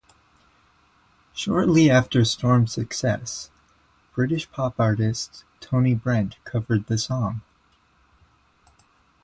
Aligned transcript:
Shortly 1.35 1.91
after 1.91 2.25
Storm's 2.25 2.71
success, 2.73 3.51
British 4.15 4.51
pop 4.51 4.79
artist, 4.79 5.43
Tony 5.59 5.93
Brent 5.93 6.37
covered 6.43 6.87
the 6.87 6.97
song. 6.97 7.41